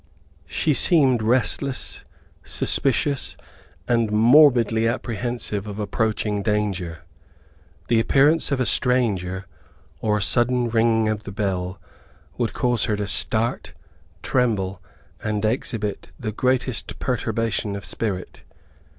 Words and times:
She 0.47 0.73
seemed 0.73 1.21
restless, 1.21 2.05
suspicious, 2.43 3.37
and 3.87 4.11
morbidly 4.11 4.87
apprehensive 4.87 5.67
of 5.67 5.77
approaching 5.77 6.41
danger. 6.41 7.03
The 7.87 7.99
appearance 7.99 8.51
of 8.51 8.59
a 8.59 8.65
stranger, 8.65 9.45
or 9.99 10.17
a 10.17 10.21
sudden 10.23 10.69
ringing 10.69 11.07
of 11.07 11.21
the 11.21 11.31
bell, 11.31 11.79
would 12.35 12.51
cause 12.53 12.85
her 12.85 12.95
to 12.95 13.05
start, 13.05 13.75
tremble, 14.23 14.81
and 15.23 15.45
exhibit 15.45 16.09
the 16.19 16.31
greatest 16.31 16.97
perturbation 16.97 17.75
of 17.75 17.85
spirit. 17.85 18.41